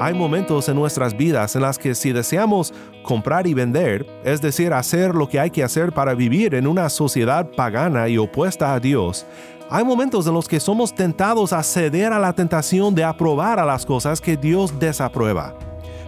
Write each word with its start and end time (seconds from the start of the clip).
Hay 0.00 0.12
momentos 0.12 0.68
en 0.68 0.76
nuestras 0.76 1.16
vidas 1.16 1.56
en 1.56 1.62
las 1.62 1.78
que 1.78 1.94
si 1.94 2.12
deseamos 2.12 2.74
comprar 3.02 3.46
y 3.46 3.54
vender, 3.54 4.06
es 4.24 4.42
decir, 4.42 4.72
hacer 4.72 5.14
lo 5.14 5.28
que 5.28 5.40
hay 5.40 5.50
que 5.50 5.64
hacer 5.64 5.92
para 5.92 6.14
vivir 6.14 6.54
en 6.54 6.66
una 6.66 6.90
sociedad 6.90 7.48
pagana 7.56 8.08
y 8.08 8.18
opuesta 8.18 8.74
a 8.74 8.80
Dios, 8.80 9.24
hay 9.70 9.82
momentos 9.82 10.26
en 10.26 10.34
los 10.34 10.46
que 10.46 10.60
somos 10.60 10.94
tentados 10.94 11.52
a 11.52 11.62
ceder 11.62 12.12
a 12.12 12.18
la 12.18 12.34
tentación 12.34 12.94
de 12.94 13.02
aprobar 13.02 13.58
a 13.58 13.64
las 13.64 13.86
cosas 13.86 14.20
que 14.20 14.36
Dios 14.36 14.78
desaprueba. 14.78 15.54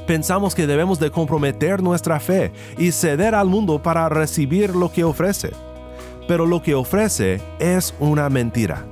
Pensamos 0.06 0.54
que 0.54 0.66
debemos 0.66 1.00
de 1.00 1.10
comprometer 1.10 1.82
nuestra 1.82 2.20
fe 2.20 2.52
y 2.76 2.92
ceder 2.92 3.34
al 3.34 3.48
mundo 3.48 3.82
para 3.82 4.08
recibir 4.08 4.76
lo 4.76 4.92
que 4.92 5.04
ofrece. 5.04 5.50
Pero 6.28 6.44
lo 6.44 6.62
que 6.62 6.74
ofrece 6.74 7.40
es 7.58 7.94
una 7.98 8.28
mentira. 8.28 8.84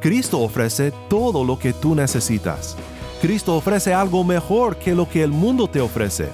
Cristo 0.00 0.40
ofrece 0.40 0.92
todo 1.08 1.42
lo 1.42 1.58
que 1.58 1.72
tú 1.72 1.94
necesitas. 1.94 2.76
Cristo 3.22 3.54
ofrece 3.54 3.94
algo 3.94 4.24
mejor 4.24 4.76
que 4.78 4.96
lo 4.96 5.08
que 5.08 5.22
el 5.22 5.30
mundo 5.30 5.68
te 5.68 5.80
ofrece. 5.80 6.28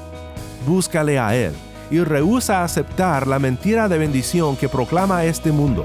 Búscale 0.66 1.18
a 1.18 1.36
Él 1.36 1.52
y 1.90 2.00
rehúsa 2.00 2.64
aceptar 2.64 3.26
la 3.26 3.38
mentira 3.38 3.90
de 3.90 3.98
bendición 3.98 4.56
que 4.56 4.70
proclama 4.70 5.22
este 5.26 5.52
mundo. 5.52 5.84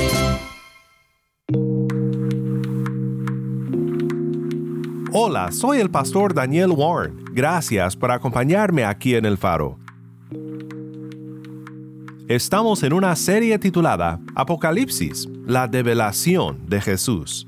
Hola, 5.13 5.51
soy 5.51 5.79
el 5.79 5.91
pastor 5.91 6.33
Daniel 6.33 6.71
Warren. 6.71 7.25
Gracias 7.33 7.97
por 7.97 8.11
acompañarme 8.11 8.85
aquí 8.85 9.13
en 9.15 9.25
el 9.25 9.37
faro. 9.37 9.77
Estamos 12.29 12.81
en 12.83 12.93
una 12.93 13.13
serie 13.17 13.59
titulada 13.59 14.21
Apocalipsis, 14.35 15.27
la 15.45 15.67
develación 15.67 16.65
de 16.65 16.79
Jesús. 16.79 17.45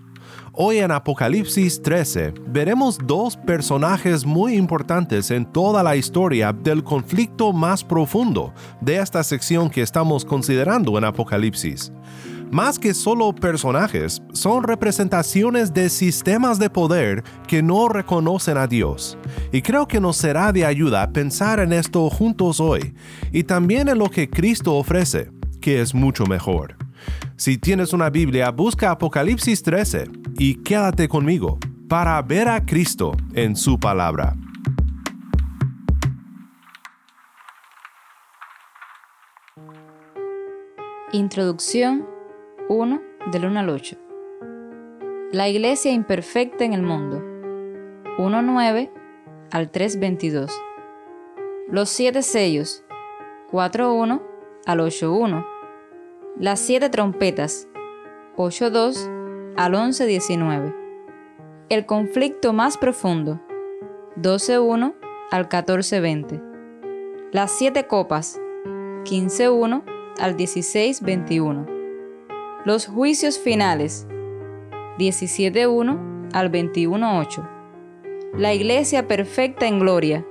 Hoy 0.51 0.79
en 0.79 0.91
Apocalipsis 0.91 1.81
13 1.81 2.33
veremos 2.47 2.97
dos 3.01 3.37
personajes 3.37 4.25
muy 4.25 4.55
importantes 4.55 5.31
en 5.31 5.45
toda 5.45 5.83
la 5.83 5.95
historia 5.95 6.51
del 6.51 6.83
conflicto 6.83 7.53
más 7.53 7.81
profundo 7.81 8.53
de 8.81 8.97
esta 8.97 9.23
sección 9.23 9.69
que 9.69 9.81
estamos 9.81 10.25
considerando 10.25 10.97
en 10.97 11.05
Apocalipsis 11.05 11.93
más 12.53 12.77
que 12.77 12.93
solo 12.93 13.33
personajes, 13.33 14.21
son 14.31 14.63
representaciones 14.63 15.73
de 15.73 15.89
sistemas 15.89 16.59
de 16.59 16.69
poder 16.69 17.23
que 17.47 17.63
no 17.63 17.89
reconocen 17.89 18.57
a 18.57 18.67
Dios. 18.67 19.17
Y 19.51 19.63
creo 19.63 19.87
que 19.87 19.99
nos 19.99 20.17
será 20.17 20.51
de 20.51 20.63
ayuda 20.63 21.11
pensar 21.11 21.59
en 21.59 21.73
esto 21.73 22.07
juntos 22.11 22.59
hoy, 22.59 22.93
y 23.31 23.43
también 23.43 23.89
en 23.89 23.97
lo 23.97 24.09
que 24.09 24.29
Cristo 24.29 24.75
ofrece, 24.75 25.31
que 25.61 25.81
es 25.81 25.95
mucho 25.95 26.25
mejor. 26.27 26.77
Si 27.37 27.57
tienes 27.57 27.91
una 27.91 28.11
Biblia, 28.11 28.51
busca 28.51 28.91
Apocalipsis 28.91 29.63
13 29.63 30.09
y 30.37 30.55
quédate 30.55 31.07
conmigo 31.07 31.57
para 31.89 32.21
ver 32.21 32.49
a 32.49 32.63
Cristo 32.63 33.17
en 33.33 33.55
su 33.55 33.79
palabra. 33.79 34.35
Introducción 41.11 42.12
1 42.73 43.01
del 43.31 43.45
1 43.45 43.59
al 43.59 43.69
8. 43.69 43.97
La 45.31 45.49
iglesia 45.49 45.91
imperfecta 45.91 46.63
en 46.63 46.73
el 46.73 46.83
mundo. 46.83 47.17
1.9 48.17 48.91
al 49.51 49.71
3.22. 49.71 50.51
Los 51.69 51.89
siete 51.89 52.21
sellos. 52.21 52.85
4.1 53.51 54.21
al 54.65 54.79
8.1. 54.79 55.45
Las 56.37 56.59
siete 56.59 56.89
trompetas. 56.89 57.67
8.2 58.37 59.55
al 59.57 59.73
11.19. 59.73 60.75
El 61.69 61.85
conflicto 61.85 62.53
más 62.53 62.77
profundo. 62.77 63.39
12.1 64.17 64.93
al 65.31 65.49
14.20. 65.49 67.29
Las 67.31 67.51
siete 67.51 67.87
copas. 67.87 68.39
15.1 69.05 69.83
al 70.19 70.37
16.21. 70.37 71.72
Los 72.65 72.87
juicios 72.87 73.37
finales 73.39 74.07
17.1 74.97 76.29
al 76.31 76.49
21.8. 76.49 77.49
La 78.37 78.53
iglesia 78.53 79.05
perfecta 79.05 79.67
en 79.67 79.79
gloria 79.79 80.25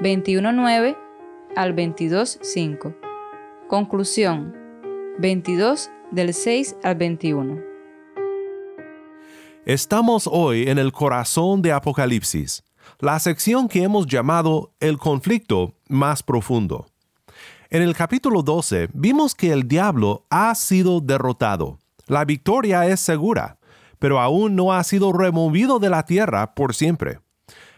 21.9 0.00 0.98
al 1.56 1.74
22.5. 1.74 2.94
Conclusión 3.68 4.54
22 5.18 5.90
del 6.10 6.34
6 6.34 6.76
al 6.82 6.96
21. 6.96 7.58
Estamos 9.64 10.28
hoy 10.30 10.68
en 10.68 10.78
el 10.78 10.92
corazón 10.92 11.62
de 11.62 11.72
Apocalipsis, 11.72 12.62
la 13.00 13.18
sección 13.18 13.68
que 13.68 13.82
hemos 13.82 14.06
llamado 14.06 14.74
el 14.78 14.98
conflicto 14.98 15.72
más 15.88 16.22
profundo. 16.22 16.93
En 17.74 17.82
el 17.82 17.96
capítulo 17.96 18.44
12 18.44 18.90
vimos 18.92 19.34
que 19.34 19.50
el 19.50 19.66
diablo 19.66 20.26
ha 20.30 20.54
sido 20.54 21.00
derrotado. 21.00 21.80
La 22.06 22.24
victoria 22.24 22.86
es 22.86 23.00
segura, 23.00 23.58
pero 23.98 24.20
aún 24.20 24.54
no 24.54 24.72
ha 24.72 24.84
sido 24.84 25.12
removido 25.12 25.80
de 25.80 25.90
la 25.90 26.04
tierra 26.04 26.54
por 26.54 26.76
siempre. 26.76 27.18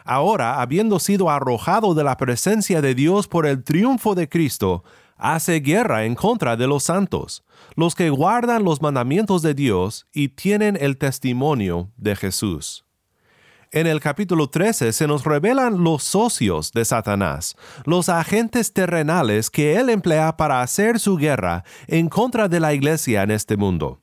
Ahora, 0.05 0.61
habiendo 0.61 0.99
sido 0.99 1.31
arrojado 1.31 1.95
de 1.95 2.05
la 2.05 2.19
presencia 2.19 2.83
de 2.83 2.95
Dios 2.95 3.27
por 3.27 3.47
el 3.47 3.65
triunfo 3.65 4.15
de 4.15 4.29
Cristo, 4.29 4.85
hace 5.17 5.61
guerra 5.61 6.05
en 6.05 6.15
contra 6.15 6.59
de 6.59 6.67
los 6.67 6.83
santos, 6.83 7.43
los 7.75 7.95
que 7.95 8.11
guardan 8.11 8.65
los 8.65 8.83
mandamientos 8.83 9.41
de 9.41 9.55
Dios 9.55 10.07
y 10.13 10.29
tienen 10.29 10.77
el 10.79 10.99
testimonio 10.99 11.91
de 11.97 12.17
Jesús. 12.17 12.86
En 13.73 13.89
el 13.89 14.01
capítulo 14.01 14.49
13 14.49 14.93
se 14.93 15.07
nos 15.09 15.25
revelan 15.25 15.83
los 15.83 16.05
socios 16.05 16.71
de 16.73 16.85
Satanás, 16.85 17.57
los 17.85 18.09
agentes 18.09 18.73
terrenales 18.73 19.51
que 19.51 19.77
él 19.77 19.91
emplea 19.91 20.37
para 20.37 20.63
hacer 20.63 21.01
su 21.01 21.17
guerra 21.17 21.65
en 21.89 22.09
contra 22.09 22.49
de 22.49 22.61
la 22.61 22.75
iglesia 22.75 23.25
en 23.25 23.33
este 23.33 23.57
mundo. 23.57 24.01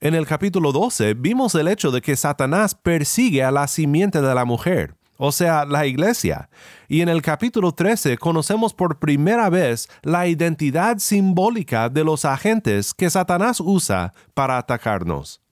En 0.00 0.14
el 0.14 0.26
capítulo 0.26 0.72
12 0.72 1.12
vimos 1.14 1.54
el 1.54 1.68
hecho 1.68 1.90
de 1.90 2.00
que 2.00 2.16
Satanás 2.16 2.74
persigue 2.74 3.44
a 3.44 3.50
la 3.50 3.66
simiente 3.66 4.22
de 4.22 4.34
la 4.34 4.46
mujer, 4.46 4.94
o 5.18 5.30
sea, 5.30 5.66
la 5.66 5.86
iglesia. 5.86 6.48
Y 6.88 7.02
en 7.02 7.10
el 7.10 7.20
capítulo 7.20 7.72
13 7.72 8.16
conocemos 8.16 8.72
por 8.72 8.98
primera 8.98 9.50
vez 9.50 9.88
la 10.02 10.26
identidad 10.26 10.98
simbólica 10.98 11.90
de 11.90 12.02
los 12.02 12.24
agentes 12.24 12.94
que 12.94 13.10
Satanás 13.10 13.60
usa 13.60 14.14
para 14.32 14.56
atacarnos. 14.56 15.42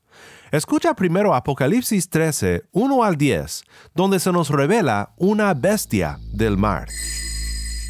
Escucha 0.54 0.94
primero 0.94 1.34
Apocalipsis 1.34 2.08
13, 2.08 2.68
1 2.70 3.02
al 3.02 3.16
10, 3.16 3.64
donde 3.92 4.20
se 4.20 4.30
nos 4.30 4.50
revela 4.50 5.12
una 5.18 5.52
bestia 5.52 6.20
del 6.32 6.56
mar. 6.56 6.86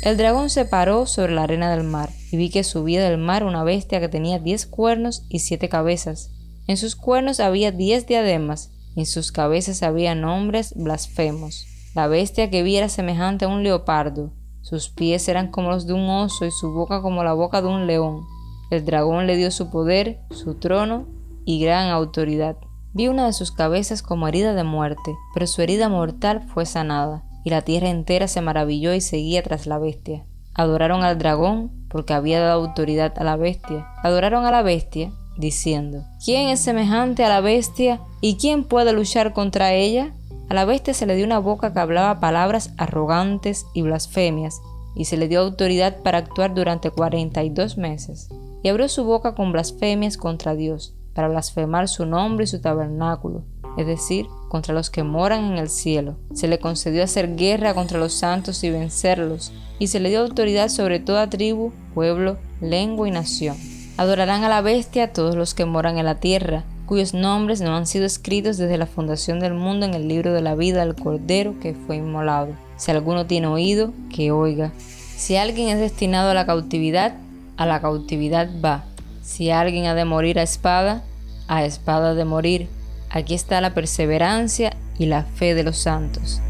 El 0.02 0.16
dragón 0.16 0.48
se 0.48 0.64
paró 0.64 1.04
sobre 1.04 1.34
la 1.34 1.42
arena 1.42 1.70
del 1.70 1.84
mar, 1.84 2.08
y 2.32 2.38
vi 2.38 2.48
que 2.48 2.64
subía 2.64 3.04
del 3.04 3.18
mar 3.18 3.44
una 3.44 3.64
bestia 3.64 4.00
que 4.00 4.08
tenía 4.08 4.38
diez 4.38 4.64
cuernos 4.64 5.26
y 5.28 5.40
siete 5.40 5.68
cabezas. 5.68 6.30
En 6.66 6.78
sus 6.78 6.96
cuernos 6.96 7.38
había 7.38 7.70
diez 7.70 8.06
diademas, 8.06 8.70
y 8.96 9.00
en 9.00 9.06
sus 9.06 9.30
cabezas 9.30 9.82
había 9.82 10.14
nombres 10.14 10.72
blasfemos. 10.74 11.66
La 11.94 12.06
bestia 12.06 12.48
que 12.48 12.62
vi 12.62 12.78
era 12.78 12.88
semejante 12.88 13.44
a 13.44 13.48
un 13.48 13.62
leopardo, 13.62 14.32
sus 14.62 14.88
pies 14.88 15.28
eran 15.28 15.50
como 15.50 15.68
los 15.68 15.86
de 15.86 15.92
un 15.92 16.08
oso 16.08 16.46
y 16.46 16.50
su 16.50 16.72
boca 16.72 17.02
como 17.02 17.24
la 17.24 17.34
boca 17.34 17.60
de 17.60 17.68
un 17.68 17.86
león. 17.86 18.22
El 18.70 18.86
dragón 18.86 19.26
le 19.26 19.36
dio 19.36 19.50
su 19.50 19.68
poder, 19.68 20.20
su 20.30 20.54
trono 20.54 21.23
y 21.44 21.60
gran 21.60 21.90
autoridad. 21.90 22.56
Vi 22.92 23.08
una 23.08 23.26
de 23.26 23.32
sus 23.32 23.50
cabezas 23.50 24.02
como 24.02 24.28
herida 24.28 24.54
de 24.54 24.64
muerte, 24.64 25.16
pero 25.34 25.46
su 25.46 25.62
herida 25.62 25.88
mortal 25.88 26.46
fue 26.52 26.66
sanada, 26.66 27.24
y 27.44 27.50
la 27.50 27.62
tierra 27.62 27.90
entera 27.90 28.28
se 28.28 28.40
maravilló 28.40 28.94
y 28.94 29.00
seguía 29.00 29.42
tras 29.42 29.66
la 29.66 29.78
bestia. 29.78 30.24
Adoraron 30.54 31.02
al 31.02 31.18
dragón 31.18 31.72
porque 31.88 32.14
había 32.14 32.40
dado 32.40 32.64
autoridad 32.64 33.12
a 33.18 33.24
la 33.24 33.36
bestia. 33.36 33.86
Adoraron 34.02 34.44
a 34.46 34.50
la 34.50 34.62
bestia 34.62 35.12
diciendo, 35.36 36.04
¿quién 36.24 36.48
es 36.48 36.60
semejante 36.60 37.24
a 37.24 37.28
la 37.28 37.40
bestia 37.40 38.00
y 38.20 38.36
quién 38.36 38.64
puede 38.64 38.92
luchar 38.92 39.32
contra 39.32 39.72
ella? 39.72 40.14
A 40.48 40.54
la 40.54 40.64
bestia 40.64 40.94
se 40.94 41.06
le 41.06 41.16
dio 41.16 41.24
una 41.24 41.38
boca 41.38 41.72
que 41.72 41.80
hablaba 41.80 42.20
palabras 42.20 42.72
arrogantes 42.78 43.66
y 43.74 43.82
blasfemias, 43.82 44.60
y 44.94 45.06
se 45.06 45.16
le 45.16 45.26
dio 45.26 45.40
autoridad 45.40 46.02
para 46.02 46.18
actuar 46.18 46.54
durante 46.54 46.90
42 46.90 47.78
meses. 47.78 48.28
Y 48.62 48.68
abrió 48.68 48.88
su 48.88 49.04
boca 49.04 49.34
con 49.34 49.52
blasfemias 49.52 50.16
contra 50.16 50.54
Dios, 50.54 50.93
para 51.14 51.28
blasfemar 51.28 51.88
su 51.88 52.06
nombre 52.06 52.44
y 52.44 52.48
su 52.48 52.60
tabernáculo, 52.60 53.44
es 53.76 53.86
decir, 53.86 54.26
contra 54.48 54.74
los 54.74 54.90
que 54.90 55.02
moran 55.02 55.44
en 55.44 55.58
el 55.58 55.68
cielo. 55.68 56.16
Se 56.34 56.48
le 56.48 56.58
concedió 56.58 57.02
hacer 57.02 57.36
guerra 57.36 57.74
contra 57.74 57.98
los 57.98 58.12
santos 58.12 58.62
y 58.64 58.70
vencerlos, 58.70 59.52
y 59.78 59.88
se 59.88 60.00
le 60.00 60.10
dio 60.10 60.20
autoridad 60.20 60.68
sobre 60.68 61.00
toda 61.00 61.30
tribu, 61.30 61.72
pueblo, 61.94 62.36
lengua 62.60 63.08
y 63.08 63.10
nación. 63.10 63.56
Adorarán 63.96 64.44
a 64.44 64.48
la 64.48 64.60
bestia 64.60 65.12
todos 65.12 65.36
los 65.36 65.54
que 65.54 65.64
moran 65.64 65.98
en 65.98 66.04
la 66.04 66.16
tierra, 66.16 66.64
cuyos 66.86 67.14
nombres 67.14 67.60
no 67.60 67.76
han 67.76 67.86
sido 67.86 68.04
escritos 68.04 68.56
desde 68.56 68.76
la 68.76 68.86
fundación 68.86 69.40
del 69.40 69.54
mundo 69.54 69.86
en 69.86 69.94
el 69.94 70.08
libro 70.08 70.32
de 70.32 70.42
la 70.42 70.54
vida 70.54 70.84
del 70.84 70.94
Cordero 70.94 71.54
que 71.60 71.74
fue 71.74 71.96
inmolado. 71.96 72.48
Si 72.76 72.90
alguno 72.90 73.26
tiene 73.26 73.46
oído, 73.46 73.92
que 74.14 74.32
oiga. 74.32 74.72
Si 75.16 75.36
alguien 75.36 75.68
es 75.68 75.78
destinado 75.78 76.30
a 76.30 76.34
la 76.34 76.44
cautividad, 76.44 77.14
a 77.56 77.66
la 77.66 77.80
cautividad 77.80 78.48
va. 78.62 78.84
Si 79.24 79.50
alguien 79.50 79.86
ha 79.86 79.94
de 79.94 80.04
morir 80.04 80.38
a 80.38 80.42
espada, 80.42 81.02
a 81.48 81.64
espada 81.64 82.14
de 82.14 82.26
morir. 82.26 82.68
Aquí 83.08 83.34
está 83.34 83.60
la 83.62 83.72
perseverancia 83.72 84.76
y 84.98 85.06
la 85.06 85.24
fe 85.24 85.54
de 85.54 85.64
los 85.64 85.78
santos. 85.78 86.42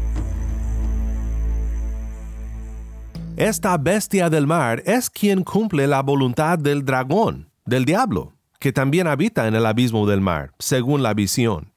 Esta 3.37 3.77
bestia 3.77 4.29
del 4.29 4.45
mar 4.45 4.83
es 4.85 5.09
quien 5.09 5.43
cumple 5.43 5.87
la 5.87 6.01
voluntad 6.01 6.59
del 6.59 6.83
dragón, 6.83 7.49
del 7.65 7.85
diablo, 7.85 8.33
que 8.59 8.73
también 8.73 9.07
habita 9.07 9.47
en 9.47 9.55
el 9.55 9.65
abismo 9.65 10.05
del 10.05 10.21
mar, 10.21 10.51
según 10.59 11.01
la 11.01 11.13
visión. 11.13 11.74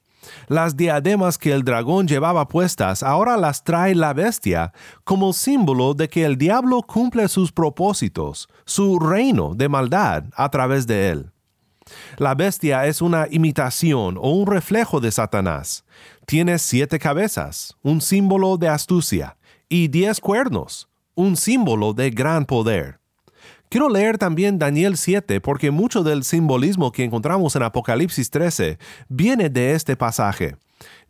Las 0.49 0.77
diademas 0.77 1.39
que 1.39 1.53
el 1.53 1.65
dragón 1.65 2.07
llevaba 2.07 2.49
puestas 2.49 3.03
ahora 3.03 3.37
las 3.37 3.65
trae 3.65 3.95
la 3.95 4.13
bestia 4.13 4.73
como 5.05 5.33
símbolo 5.33 5.95
de 5.95 6.09
que 6.09 6.25
el 6.25 6.37
diablo 6.37 6.83
cumple 6.83 7.29
sus 7.29 7.53
propósitos, 7.53 8.49
su 8.65 8.99
reino 8.99 9.55
de 9.55 9.69
maldad 9.69 10.25
a 10.35 10.49
través 10.51 10.87
de 10.87 11.11
él. 11.11 11.31
La 12.17 12.35
bestia 12.35 12.87
es 12.87 13.01
una 13.01 13.27
imitación 13.31 14.19
o 14.19 14.31
un 14.31 14.47
reflejo 14.47 15.01
de 15.01 15.11
Satanás. 15.11 15.85
Tiene 16.27 16.59
siete 16.59 16.99
cabezas, 16.99 17.77
un 17.83 18.01
símbolo 18.01 18.59
de 18.59 18.69
astucia, 18.69 19.37
y 19.69 19.89
diez 19.89 20.21
cuernos, 20.21 20.89
un 21.15 21.37
símbolo 21.37 21.95
de 21.95 22.11
gran 22.11 22.45
poder. 22.45 23.01
Quiero 23.71 23.91
leer 23.91 24.17
también 24.17 24.59
Daniel 24.59 24.97
7 24.97 25.43
porque 25.43 25.71
mucho 25.71 26.03
del 26.03 26.25
simbolismo 26.25 26.91
que 26.91 27.05
encontramos 27.05 27.55
en 27.55 27.63
Apocalipsis 27.63 28.31
13 28.31 28.79
viene 29.09 29.51
de 29.51 29.75
este 29.75 29.95
pasaje. 29.95 30.57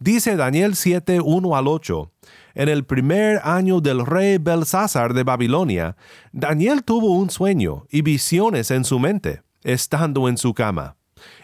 Dice 0.00 0.34
Daniel 0.34 0.74
7, 0.74 1.20
1 1.20 1.56
al 1.56 1.68
8. 1.68 2.10
En 2.54 2.68
el 2.68 2.84
primer 2.84 3.40
año 3.44 3.80
del 3.80 4.04
rey 4.04 4.38
Belsázar 4.38 5.14
de 5.14 5.22
Babilonia, 5.22 5.96
Daniel 6.32 6.82
tuvo 6.82 7.16
un 7.16 7.30
sueño 7.30 7.86
y 7.90 8.02
visiones 8.02 8.72
en 8.72 8.84
su 8.84 8.98
mente, 8.98 9.42
estando 9.62 10.28
en 10.28 10.36
su 10.36 10.52
cama. 10.52 10.96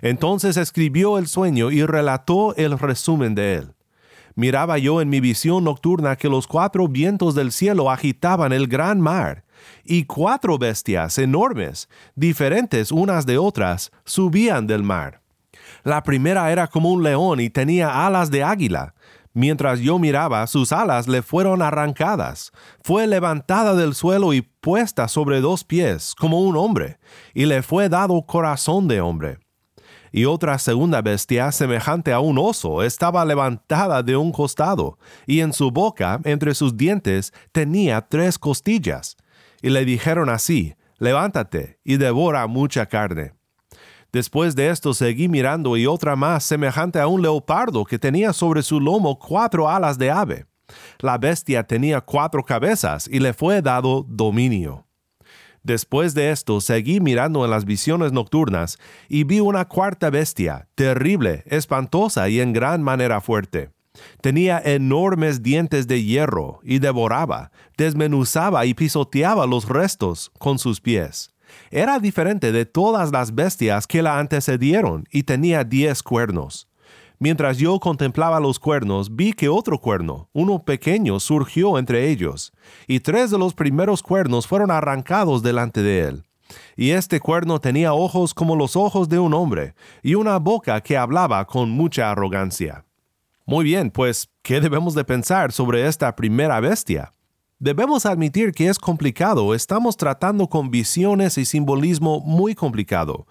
Entonces 0.03 0.57
escribió 0.57 1.19
el 1.19 1.29
sueño 1.29 1.71
y 1.71 1.85
relató 1.85 2.57
el 2.57 2.77
resumen 2.77 3.37
de 3.37 3.55
él. 3.55 3.75
Miraba 4.35 4.79
yo 4.79 5.01
en 5.01 5.11
mi 5.11 5.21
visión 5.21 5.63
nocturna 5.63 6.17
que 6.17 6.29
los 6.29 6.49
cuatro 6.49 6.89
vientos 6.89 7.37
del 7.37 7.53
cielo 7.53 7.89
agitaban 7.89 8.53
el 8.53 8.67
gran 8.67 9.01
mar, 9.01 9.44
y 9.85 10.05
cuatro 10.05 10.59
bestias 10.59 11.19
enormes, 11.19 11.89
diferentes 12.15 12.93
unas 12.93 13.27
de 13.27 13.39
otras, 13.39 13.93
subían 14.05 14.67
del 14.67 14.83
mar. 14.83 15.21
La 15.83 16.03
primera 16.03 16.51
era 16.51 16.67
como 16.67 16.91
un 16.91 17.03
león 17.03 17.41
y 17.41 17.51
tenía 17.51 18.07
alas 18.07 18.31
de 18.31 18.43
águila. 18.43 18.95
Mientras 19.33 19.81
yo 19.81 19.99
miraba, 19.99 20.47
sus 20.47 20.73
alas 20.73 21.09
le 21.09 21.21
fueron 21.21 21.61
arrancadas. 21.61 22.53
Fue 22.83 23.07
levantada 23.07 23.75
del 23.75 23.95
suelo 23.95 24.33
y 24.33 24.43
puesta 24.43 25.09
sobre 25.09 25.41
dos 25.41 25.65
pies, 25.65 26.15
como 26.15 26.41
un 26.41 26.57
hombre, 26.57 26.99
y 27.35 27.45
le 27.45 27.63
fue 27.63 27.89
dado 27.89 28.23
corazón 28.23 28.87
de 28.87 29.01
hombre. 29.01 29.39
Y 30.13 30.27
otra 30.27 30.61
segunda 30.61 31.03
bestia, 31.03 31.51
semejante 31.51 32.13
a 32.13 32.21
un 32.21 32.39
oso, 32.39 32.85
estaba 32.85 33.25
levantada 33.25 34.05
de 34.05 34.17
un 34.17 34.31
costado, 34.31 34.99
y 35.27 35.41
en 35.41 35.53
su 35.53 35.73
boca, 35.73 36.21
entre 36.23 36.55
sus 36.55 36.77
dientes, 36.77 37.33
tenía 37.51 38.01
tres 38.01 38.39
costillas 38.39 39.17
y 39.65 39.71
le 39.71 39.87
dijeron 39.87 40.29
así, 40.29 40.75
levántate 40.99 41.79
y 41.85 41.97
devora 41.97 42.47
mucha 42.47 42.85
carne. 42.85 43.33
Después 44.13 44.55
de 44.55 44.69
esto 44.69 44.93
seguí 44.93 45.27
mirando 45.27 45.79
y 45.79 45.87
otra 45.87 46.17
más 46.17 46.45
semejante 46.45 47.01
a 47.01 47.07
un 47.07 47.23
leopardo 47.23 47.87
que 47.87 47.99
tenía 47.99 48.35
sobre 48.35 48.63
su 48.63 48.79
lomo 48.79 49.19
cuatro 49.19 49.71
alas 49.71 49.97
de 49.97 50.11
ave. 50.11 50.45
La 50.99 51.17
bestia 51.17 51.63
tenía 51.63 52.03
cuatro 52.03 52.45
cabezas 52.45 53.09
y 53.11 53.21
le 53.21 53.33
fue 53.33 53.63
dado 53.63 54.05
dominio. 54.07 54.87
Después 55.63 56.13
de 56.13 56.31
esto 56.31 56.61
seguí 56.61 57.01
mirando 57.01 57.43
en 57.43 57.51
las 57.51 57.65
visiones 57.65 58.13
nocturnas 58.13 58.77
y 59.09 59.25
vi 59.25 59.41
una 59.41 59.65
cuarta 59.65 60.11
bestia, 60.11 60.69
terrible, 60.75 61.43
espantosa 61.47 62.29
y 62.29 62.39
en 62.41 62.53
gran 62.53 62.83
manera 62.83 63.23
fuerte 63.23 63.71
Tenía 64.21 64.61
enormes 64.65 65.43
dientes 65.43 65.87
de 65.87 66.03
hierro 66.03 66.61
y 66.63 66.79
devoraba, 66.79 67.51
desmenuzaba 67.77 68.67
y 68.67 68.75
pisoteaba 68.75 69.47
los 69.47 69.69
restos 69.69 70.31
con 70.39 70.59
sus 70.59 70.81
pies. 70.81 71.31
Era 71.71 71.99
diferente 71.99 72.53
de 72.53 72.67
todas 72.67 73.13
las 73.13 73.35
bestias 73.35 73.87
que 73.87 74.03
la 74.03 74.19
antecedieron 74.19 75.05
y 75.11 75.25
tenía 75.25 75.65
diez 75.65 76.03
cuernos. 76.03 76.69
Mientras 77.19 77.59
yo 77.59 77.79
contemplaba 77.79 78.41
los 78.41 78.59
cuernos, 78.59 79.15
vi 79.15 79.33
que 79.33 79.49
otro 79.49 79.79
cuerno, 79.79 80.29
uno 80.33 80.65
pequeño, 80.65 81.21
surgió 81.21 81.79
entre 81.79 82.11
ellos, 82.11 82.53
y 82.89 83.01
tres 83.01 83.31
de 83.31 83.39
los 83.39 83.55
primeros 83.55 84.03
cuernos 84.03 84.47
fueron 84.47 84.71
arrancados 84.71 85.43
delante 85.43 85.83
de 85.83 86.01
él. 86.09 86.25
Y 86.77 86.91
este 86.91 87.21
cuerno 87.21 87.61
tenía 87.61 87.95
ojos 87.95 88.35
como 88.35 88.57
los 88.57 88.77
ojos 88.77 89.09
de 89.09 89.19
un 89.19 89.33
hombre, 89.33 89.75
y 90.03 90.17
una 90.17 90.39
boca 90.39 90.81
que 90.81 90.97
hablaba 90.97 91.45
con 91.47 91.71
mucha 91.71 92.11
arrogancia. 92.11 92.85
Muy 93.47 93.63
bien, 93.63 93.91
pues, 93.91 94.31
¿qué 94.43 94.59
debemos 94.59 94.95
de 94.95 95.05
pensar 95.05 95.53
sobre 95.53 95.87
esta 95.87 96.17
primera 96.17 96.61
bestia? 96.61 97.13
Debemos 97.59 98.07
admitir 98.07 98.53
que 98.53 98.69
es 98.69 98.79
complicado, 98.79 99.55
estamos 99.55 99.99
tratando 99.99 100.49
con 100.49 100.71
visiones 100.71 101.37
y 101.37 101.45
simbolismo 101.45 102.21
muy 102.21 102.55
complicado. 102.55 103.27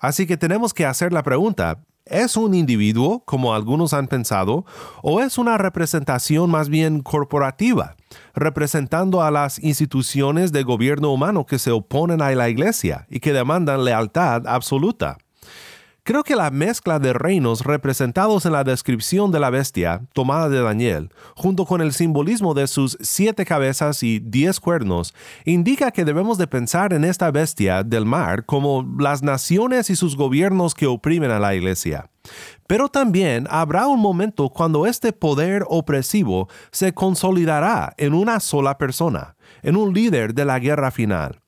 Así 0.00 0.26
que 0.26 0.36
tenemos 0.36 0.74
que 0.74 0.84
hacer 0.84 1.12
la 1.12 1.22
pregunta, 1.22 1.84
¿es 2.06 2.36
un 2.36 2.54
individuo, 2.54 3.22
como 3.24 3.54
algunos 3.54 3.92
han 3.92 4.08
pensado, 4.08 4.66
o 5.00 5.20
es 5.20 5.38
una 5.38 5.56
representación 5.58 6.50
más 6.50 6.68
bien 6.68 7.00
corporativa, 7.00 7.94
representando 8.34 9.22
a 9.22 9.30
las 9.30 9.62
instituciones 9.62 10.50
de 10.50 10.64
gobierno 10.64 11.12
humano 11.12 11.46
que 11.46 11.60
se 11.60 11.70
oponen 11.70 12.20
a 12.20 12.32
la 12.32 12.48
iglesia 12.48 13.06
y 13.08 13.20
que 13.20 13.32
demandan 13.32 13.84
lealtad 13.84 14.44
absoluta? 14.48 15.18
Creo 16.04 16.24
que 16.24 16.34
la 16.34 16.50
mezcla 16.50 16.98
de 16.98 17.12
reinos 17.12 17.60
representados 17.60 18.44
en 18.44 18.50
la 18.50 18.64
descripción 18.64 19.30
de 19.30 19.38
la 19.38 19.50
bestia 19.50 20.02
tomada 20.12 20.48
de 20.48 20.60
Daniel, 20.60 21.12
junto 21.36 21.64
con 21.64 21.80
el 21.80 21.92
simbolismo 21.92 22.54
de 22.54 22.66
sus 22.66 22.98
siete 23.00 23.44
cabezas 23.44 24.02
y 24.02 24.18
diez 24.18 24.58
cuernos, 24.58 25.14
indica 25.44 25.92
que 25.92 26.04
debemos 26.04 26.38
de 26.38 26.48
pensar 26.48 26.92
en 26.92 27.04
esta 27.04 27.30
bestia 27.30 27.84
del 27.84 28.04
mar 28.04 28.44
como 28.46 28.84
las 28.98 29.22
naciones 29.22 29.90
y 29.90 29.94
sus 29.94 30.16
gobiernos 30.16 30.74
que 30.74 30.88
oprimen 30.88 31.30
a 31.30 31.38
la 31.38 31.54
iglesia. 31.54 32.10
Pero 32.66 32.88
también 32.88 33.46
habrá 33.48 33.86
un 33.86 34.00
momento 34.00 34.48
cuando 34.48 34.86
este 34.86 35.12
poder 35.12 35.64
opresivo 35.68 36.48
se 36.72 36.92
consolidará 36.92 37.94
en 37.96 38.14
una 38.14 38.40
sola 38.40 38.76
persona, 38.76 39.36
en 39.62 39.76
un 39.76 39.94
líder 39.94 40.34
de 40.34 40.46
la 40.46 40.58
guerra 40.58 40.90
final. 40.90 41.42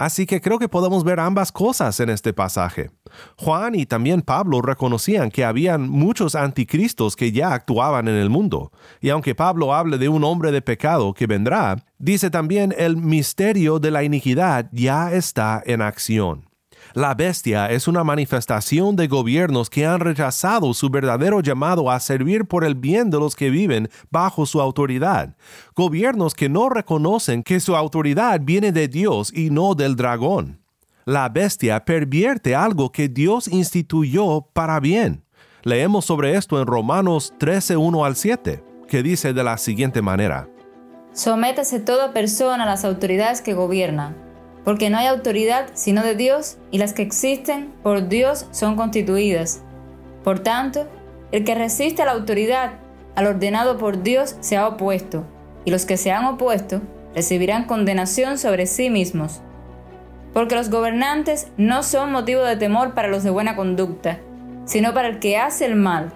Así 0.00 0.24
que 0.24 0.40
creo 0.40 0.58
que 0.58 0.70
podemos 0.70 1.04
ver 1.04 1.20
ambas 1.20 1.52
cosas 1.52 2.00
en 2.00 2.08
este 2.08 2.32
pasaje. 2.32 2.90
Juan 3.36 3.74
y 3.74 3.84
también 3.84 4.22
Pablo 4.22 4.62
reconocían 4.62 5.30
que 5.30 5.44
habían 5.44 5.90
muchos 5.90 6.34
anticristos 6.34 7.16
que 7.16 7.32
ya 7.32 7.52
actuaban 7.52 8.08
en 8.08 8.14
el 8.14 8.30
mundo. 8.30 8.72
Y 9.02 9.10
aunque 9.10 9.34
Pablo 9.34 9.74
hable 9.74 9.98
de 9.98 10.08
un 10.08 10.24
hombre 10.24 10.52
de 10.52 10.62
pecado 10.62 11.12
que 11.12 11.26
vendrá, 11.26 11.84
dice 11.98 12.30
también 12.30 12.74
el 12.78 12.96
misterio 12.96 13.78
de 13.78 13.90
la 13.90 14.02
iniquidad 14.02 14.70
ya 14.72 15.12
está 15.12 15.62
en 15.66 15.82
acción. 15.82 16.49
La 16.94 17.14
bestia 17.14 17.70
es 17.70 17.86
una 17.86 18.02
manifestación 18.02 18.96
de 18.96 19.06
gobiernos 19.06 19.70
que 19.70 19.86
han 19.86 20.00
rechazado 20.00 20.74
su 20.74 20.90
verdadero 20.90 21.40
llamado 21.40 21.88
a 21.88 22.00
servir 22.00 22.46
por 22.46 22.64
el 22.64 22.74
bien 22.74 23.10
de 23.10 23.18
los 23.18 23.36
que 23.36 23.50
viven 23.50 23.88
bajo 24.10 24.44
su 24.44 24.60
autoridad. 24.60 25.36
Gobiernos 25.76 26.34
que 26.34 26.48
no 26.48 26.68
reconocen 26.68 27.44
que 27.44 27.60
su 27.60 27.76
autoridad 27.76 28.40
viene 28.42 28.72
de 28.72 28.88
Dios 28.88 29.32
y 29.32 29.50
no 29.50 29.76
del 29.76 29.94
dragón. 29.94 30.60
La 31.04 31.28
bestia 31.28 31.84
pervierte 31.84 32.56
algo 32.56 32.90
que 32.90 33.08
Dios 33.08 33.46
instituyó 33.46 34.48
para 34.52 34.80
bien. 34.80 35.24
Leemos 35.62 36.06
sobre 36.06 36.34
esto 36.36 36.60
en 36.60 36.66
Romanos 36.66 37.32
13, 37.38 37.76
1 37.76 38.04
al 38.04 38.16
7, 38.16 38.64
que 38.88 39.02
dice 39.02 39.32
de 39.32 39.44
la 39.44 39.58
siguiente 39.58 40.02
manera. 40.02 40.48
Sométase 41.12 41.78
toda 41.78 42.12
persona 42.12 42.64
a 42.64 42.66
las 42.66 42.84
autoridades 42.84 43.40
que 43.42 43.54
gobiernan 43.54 44.29
porque 44.64 44.90
no 44.90 44.98
hay 44.98 45.06
autoridad 45.06 45.70
sino 45.74 46.02
de 46.02 46.14
Dios, 46.14 46.58
y 46.70 46.78
las 46.78 46.92
que 46.92 47.02
existen 47.02 47.72
por 47.82 48.08
Dios 48.08 48.46
son 48.50 48.76
constituidas. 48.76 49.62
Por 50.24 50.40
tanto, 50.40 50.86
el 51.32 51.44
que 51.44 51.54
resiste 51.54 52.02
a 52.02 52.06
la 52.06 52.12
autoridad, 52.12 52.72
al 53.14 53.26
ordenado 53.26 53.78
por 53.78 54.02
Dios 54.02 54.36
se 54.40 54.56
ha 54.56 54.66
opuesto, 54.66 55.24
y 55.64 55.70
los 55.70 55.86
que 55.86 55.96
se 55.96 56.10
han 56.12 56.24
opuesto 56.24 56.80
recibirán 57.14 57.64
condenación 57.64 58.38
sobre 58.38 58.66
sí 58.66 58.90
mismos. 58.90 59.40
Porque 60.32 60.54
los 60.54 60.70
gobernantes 60.70 61.48
no 61.56 61.82
son 61.82 62.12
motivo 62.12 62.42
de 62.42 62.56
temor 62.56 62.94
para 62.94 63.08
los 63.08 63.24
de 63.24 63.30
buena 63.30 63.56
conducta, 63.56 64.18
sino 64.64 64.94
para 64.94 65.08
el 65.08 65.18
que 65.18 65.38
hace 65.38 65.66
el 65.66 65.74
mal. 65.74 66.12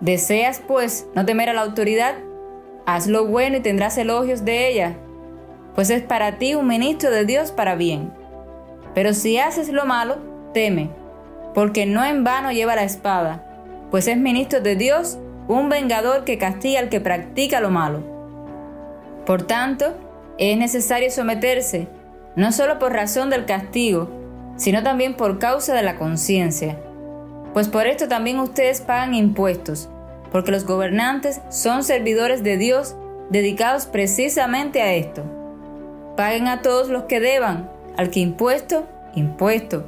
¿Deseas, 0.00 0.60
pues, 0.66 1.06
no 1.14 1.24
temer 1.24 1.48
a 1.48 1.54
la 1.54 1.62
autoridad? 1.62 2.14
Haz 2.86 3.06
lo 3.06 3.26
bueno 3.26 3.58
y 3.58 3.60
tendrás 3.60 3.96
elogios 3.98 4.44
de 4.44 4.68
ella, 4.68 4.96
pues 5.74 5.90
es 5.90 6.02
para 6.02 6.38
ti 6.38 6.54
un 6.54 6.66
ministro 6.66 7.10
de 7.10 7.24
Dios 7.24 7.52
para 7.52 7.74
bien. 7.74 8.12
Pero 8.94 9.14
si 9.14 9.38
haces 9.38 9.68
lo 9.68 9.84
malo, 9.86 10.18
teme, 10.52 10.90
porque 11.54 11.86
no 11.86 12.04
en 12.04 12.24
vano 12.24 12.52
lleva 12.52 12.76
la 12.76 12.84
espada, 12.84 13.44
pues 13.90 14.06
es 14.06 14.16
ministro 14.16 14.60
de 14.60 14.76
Dios, 14.76 15.18
un 15.48 15.68
vengador 15.68 16.24
que 16.24 16.38
castiga 16.38 16.80
al 16.80 16.88
que 16.88 17.00
practica 17.00 17.60
lo 17.60 17.70
malo. 17.70 18.02
Por 19.26 19.42
tanto, 19.42 19.96
es 20.38 20.56
necesario 20.56 21.10
someterse, 21.10 21.88
no 22.36 22.52
solo 22.52 22.78
por 22.78 22.92
razón 22.92 23.30
del 23.30 23.44
castigo, 23.44 24.08
sino 24.56 24.82
también 24.82 25.14
por 25.14 25.38
causa 25.38 25.74
de 25.74 25.82
la 25.82 25.96
conciencia. 25.96 26.78
Pues 27.52 27.68
por 27.68 27.86
esto 27.86 28.08
también 28.08 28.38
ustedes 28.38 28.80
pagan 28.80 29.14
impuestos, 29.14 29.88
porque 30.30 30.52
los 30.52 30.64
gobernantes 30.64 31.40
son 31.48 31.82
servidores 31.82 32.42
de 32.42 32.56
Dios 32.56 32.94
dedicados 33.30 33.86
precisamente 33.86 34.82
a 34.82 34.94
esto. 34.94 35.39
Paguen 36.16 36.48
a 36.48 36.62
todos 36.62 36.88
los 36.88 37.04
que 37.04 37.20
deban, 37.20 37.70
al 37.96 38.10
que 38.10 38.20
impuesto, 38.20 38.86
impuesto, 39.14 39.84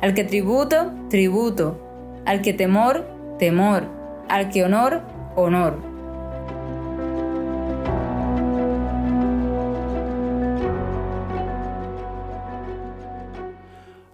al 0.00 0.14
que 0.14 0.24
tributo, 0.24 0.92
tributo, 1.10 1.80
al 2.24 2.42
que 2.42 2.52
temor, 2.52 3.06
temor, 3.38 3.84
al 4.28 4.48
que 4.50 4.64
honor, 4.64 5.02
honor. 5.36 5.96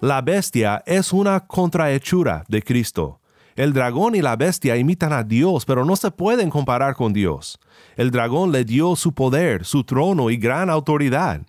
La 0.01 0.21
bestia 0.21 0.83
es 0.85 1.13
una 1.13 1.47
contrahechura 1.47 2.45
de 2.49 2.61
Cristo. 2.63 3.21
El 3.55 3.73
dragón 3.73 4.17
y 4.17 4.21
la 4.21 4.35
bestia 4.35 4.77
imitan 4.77 5.13
a 5.13 5.23
Dios, 5.23 5.65
pero 5.65 5.85
no 5.85 5.95
se 5.95 6.11
pueden 6.11 6.51
comparar 6.51 6.97
con 6.97 7.13
Dios. 7.13 7.61
El 7.97 8.11
dragón 8.11 8.51
le 8.51 8.65
dio 8.65 8.97
su 8.97 9.13
poder, 9.13 9.65
su 9.65 9.85
trono 9.85 10.31
y 10.31 10.39
gran 10.39 10.71
autoridad. 10.71 11.43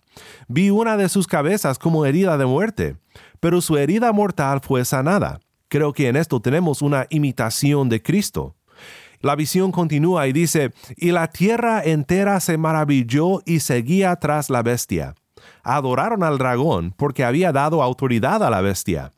Vi 0.48 0.70
una 0.70 0.98
de 0.98 1.10
sus 1.10 1.28
cabezas 1.28 1.80
como 1.80 2.06
herida 2.06 2.38
de 2.38 2.46
muerte, 2.46 2.98
pero 3.40 3.62
su 3.62 3.78
herida 3.78 4.12
mortal 4.12 4.62
fue 4.62 4.86
sanada. 4.86 5.40
Creo 5.68 5.94
que 5.94 6.08
en 6.08 6.16
esto 6.16 6.40
tenemos 6.40 6.82
una 6.82 7.08
imitación 7.10 7.90
de 7.90 8.02
Cristo. 8.02 8.56
La 9.22 9.36
visión 9.36 9.72
continúa 9.72 10.28
y 10.28 10.34
dice, 10.34 10.74
y 10.98 11.12
la 11.12 11.28
tierra 11.28 11.82
entera 11.84 12.40
se 12.40 12.58
maravilló 12.58 13.42
y 13.46 13.62
seguía 13.62 14.16
tras 14.18 14.50
la 14.50 14.62
bestia. 14.62 15.16
Adoraron 15.64 16.24
al 16.24 16.38
dragón 16.38 16.94
porque 16.96 17.24
había 17.24 17.52
dado 17.52 17.82
autoridad 17.82 18.44
a 18.44 18.50
la 18.50 18.62
bestia. 18.62 19.14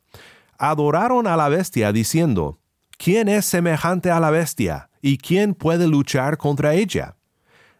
Adoraron 0.58 1.26
a 1.26 1.36
la 1.36 1.48
bestia 1.48 1.92
diciendo, 1.92 2.58
¿quién 2.96 3.28
es 3.28 3.46
semejante 3.46 4.10
a 4.10 4.20
la 4.20 4.30
bestia? 4.30 4.90
¿Y 5.02 5.18
quién 5.18 5.54
puede 5.54 5.86
luchar 5.88 6.38
contra 6.38 6.74
ella? 6.74 7.16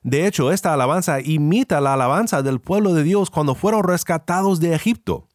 De 0.06 0.28
hecho, 0.28 0.52
esta 0.52 0.72
alabanza 0.72 1.20
imita 1.20 1.80
la 1.80 1.94
alabanza 1.94 2.40
del 2.40 2.60
pueblo 2.60 2.94
de 2.94 3.02
Dios 3.02 3.28
cuando 3.28 3.56
fueron 3.56 3.82
rescatados 3.82 4.60
de 4.60 4.72
Egipto 4.72 5.26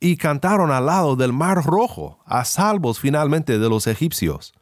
y 0.00 0.18
cantaron 0.18 0.70
al 0.70 0.84
lado 0.84 1.16
del 1.16 1.32
mar 1.32 1.64
rojo, 1.64 2.18
a 2.26 2.44
salvos 2.44 3.00
finalmente 3.00 3.58
de 3.58 3.68
los 3.70 3.86
egipcios. 3.86 4.52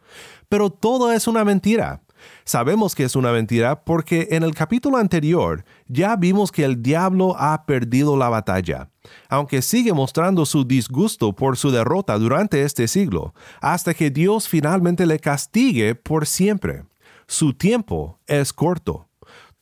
Pero 0.48 0.70
todo 0.70 1.10
es 1.10 1.26
una 1.26 1.44
mentira. 1.44 2.00
Sabemos 2.44 2.94
que 2.94 3.02
es 3.02 3.16
una 3.16 3.32
mentira 3.32 3.82
porque 3.82 4.28
en 4.30 4.44
el 4.44 4.54
capítulo 4.54 4.98
anterior 4.98 5.64
ya 5.88 6.14
vimos 6.14 6.52
que 6.52 6.62
el 6.62 6.80
diablo 6.80 7.34
ha 7.36 7.66
perdido 7.66 8.16
la 8.16 8.28
batalla, 8.28 8.90
aunque 9.28 9.62
sigue 9.62 9.92
mostrando 9.92 10.46
su 10.46 10.64
disgusto 10.64 11.34
por 11.34 11.56
su 11.56 11.72
derrota 11.72 12.16
durante 12.18 12.62
este 12.62 12.86
siglo, 12.86 13.34
hasta 13.60 13.94
que 13.94 14.10
Dios 14.10 14.46
finalmente 14.46 15.06
le 15.06 15.18
castigue 15.18 15.96
por 15.96 16.24
siempre. 16.24 16.84
Su 17.26 17.52
tiempo 17.52 18.20
es 18.28 18.52
corto. 18.52 19.05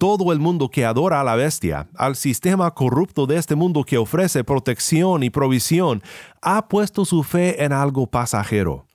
Todo 0.04 0.34
el 0.34 0.38
mundo 0.38 0.68
que 0.68 0.84
adora 0.84 1.22
a 1.22 1.24
la 1.24 1.34
bestia, 1.34 1.88
al 1.96 2.14
sistema 2.14 2.70
corrupto 2.72 3.26
de 3.26 3.38
este 3.38 3.54
mundo 3.54 3.84
que 3.84 3.96
ofrece 3.96 4.44
protección 4.44 5.22
y 5.22 5.30
provisión, 5.30 6.02
ha 6.42 6.68
puesto 6.68 7.06
su 7.06 7.22
fe 7.22 7.64
en 7.64 7.72
algo 7.72 8.06
pasajero. 8.06 8.86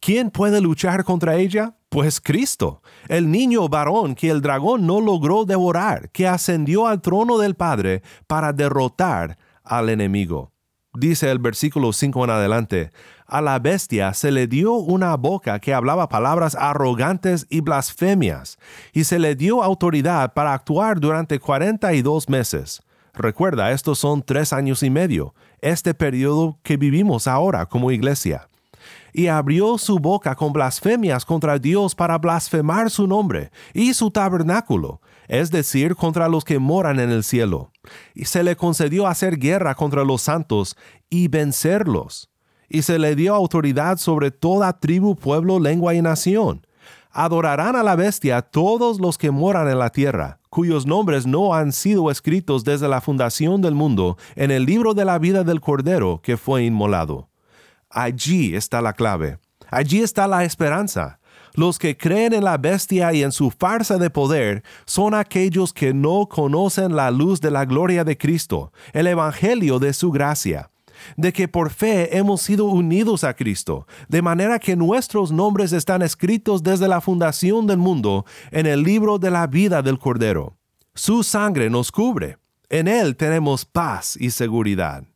¿Quién 0.00 0.30
puede 0.30 0.60
luchar 0.60 1.02
contra 1.04 1.36
ella? 1.36 1.78
Pues 1.88 2.20
Cristo, 2.20 2.82
el 3.08 3.30
niño 3.30 3.70
varón 3.70 4.14
que 4.14 4.28
el 4.28 4.42
dragón 4.42 4.86
no 4.86 5.00
logró 5.00 5.46
devorar, 5.46 6.10
que 6.10 6.28
ascendió 6.28 6.86
al 6.86 7.00
trono 7.00 7.38
del 7.38 7.54
Padre 7.54 8.02
para 8.26 8.52
derrotar 8.52 9.38
al 9.64 9.88
enemigo. 9.88 10.52
Dice 10.92 11.30
el 11.30 11.38
versículo 11.38 11.94
5 11.94 12.24
en 12.24 12.30
adelante, 12.30 12.90
a 13.30 13.40
la 13.40 13.58
bestia 13.58 14.12
se 14.12 14.30
le 14.30 14.46
dio 14.46 14.74
una 14.74 15.16
boca 15.16 15.58
que 15.60 15.72
hablaba 15.72 16.08
palabras 16.08 16.54
arrogantes 16.54 17.46
y 17.48 17.60
blasfemias, 17.60 18.58
y 18.92 19.04
se 19.04 19.18
le 19.18 19.34
dio 19.34 19.62
autoridad 19.62 20.34
para 20.34 20.52
actuar 20.52 21.00
durante 21.00 21.38
cuarenta 21.38 21.94
y 21.94 22.02
dos 22.02 22.28
meses. 22.28 22.82
Recuerda, 23.14 23.72
estos 23.72 23.98
son 23.98 24.22
tres 24.22 24.52
años 24.52 24.82
y 24.82 24.90
medio, 24.90 25.34
este 25.60 25.94
periodo 25.94 26.58
que 26.62 26.76
vivimos 26.76 27.26
ahora 27.26 27.66
como 27.66 27.90
iglesia 27.90 28.50
y 29.12 29.26
abrió 29.26 29.78
su 29.78 29.98
boca 29.98 30.34
con 30.34 30.52
blasfemias 30.52 31.24
contra 31.24 31.58
Dios 31.58 31.94
para 31.94 32.18
blasfemar 32.18 32.90
su 32.90 33.06
nombre 33.06 33.50
y 33.74 33.94
su 33.94 34.10
tabernáculo, 34.10 35.00
es 35.28 35.50
decir, 35.50 35.94
contra 35.96 36.28
los 36.28 36.44
que 36.44 36.58
moran 36.58 37.00
en 37.00 37.10
el 37.10 37.24
cielo. 37.24 37.72
Y 38.14 38.26
se 38.26 38.42
le 38.42 38.56
concedió 38.56 39.06
hacer 39.06 39.38
guerra 39.38 39.74
contra 39.74 40.04
los 40.04 40.22
santos 40.22 40.76
y 41.08 41.28
vencerlos. 41.28 42.29
Y 42.70 42.82
se 42.82 42.98
le 42.98 43.16
dio 43.16 43.34
autoridad 43.34 43.98
sobre 43.98 44.30
toda 44.30 44.78
tribu, 44.78 45.16
pueblo, 45.16 45.60
lengua 45.60 45.94
y 45.94 46.00
nación. 46.00 46.66
Adorarán 47.10 47.74
a 47.74 47.82
la 47.82 47.96
bestia 47.96 48.40
todos 48.40 49.00
los 49.00 49.18
que 49.18 49.32
moran 49.32 49.68
en 49.68 49.80
la 49.80 49.90
tierra, 49.90 50.38
cuyos 50.48 50.86
nombres 50.86 51.26
no 51.26 51.52
han 51.52 51.72
sido 51.72 52.10
escritos 52.10 52.62
desde 52.62 52.88
la 52.88 53.00
fundación 53.00 53.60
del 53.60 53.74
mundo 53.74 54.16
en 54.36 54.52
el 54.52 54.64
libro 54.64 54.94
de 54.94 55.04
la 55.04 55.18
vida 55.18 55.42
del 55.42 55.60
Cordero 55.60 56.20
que 56.22 56.36
fue 56.36 56.64
inmolado. 56.64 57.28
Allí 57.90 58.54
está 58.54 58.80
la 58.80 58.92
clave. 58.92 59.38
Allí 59.68 60.00
está 60.00 60.28
la 60.28 60.44
esperanza. 60.44 61.18
Los 61.54 61.80
que 61.80 61.96
creen 61.96 62.32
en 62.32 62.44
la 62.44 62.58
bestia 62.58 63.12
y 63.12 63.24
en 63.24 63.32
su 63.32 63.50
farsa 63.50 63.98
de 63.98 64.10
poder 64.10 64.62
son 64.84 65.14
aquellos 65.14 65.72
que 65.72 65.92
no 65.92 66.28
conocen 66.28 66.94
la 66.94 67.10
luz 67.10 67.40
de 67.40 67.50
la 67.50 67.64
gloria 67.64 68.04
de 68.04 68.16
Cristo, 68.16 68.72
el 68.92 69.08
Evangelio 69.08 69.80
de 69.80 69.92
su 69.92 70.12
gracia, 70.12 70.69
de 71.16 71.32
que 71.32 71.48
por 71.48 71.70
fe 71.70 72.16
hemos 72.16 72.42
sido 72.42 72.66
unidos 72.66 73.24
a 73.24 73.34
Cristo, 73.34 73.86
de 74.08 74.22
manera 74.22 74.58
que 74.58 74.76
nuestros 74.76 75.32
nombres 75.32 75.72
están 75.72 76.02
escritos 76.02 76.62
desde 76.62 76.88
la 76.88 77.00
fundación 77.00 77.66
del 77.66 77.78
mundo 77.78 78.24
en 78.50 78.66
el 78.66 78.82
libro 78.82 79.18
de 79.18 79.30
la 79.30 79.46
vida 79.46 79.82
del 79.82 79.98
Cordero. 79.98 80.56
Su 80.94 81.22
sangre 81.22 81.70
nos 81.70 81.92
cubre. 81.92 82.38
En 82.68 82.86
Él 82.86 83.16
tenemos 83.16 83.64
paz 83.64 84.16
y 84.20 84.30
seguridad. 84.30 85.09